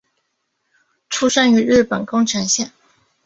[1.09, 2.71] 出生于日本宫城县。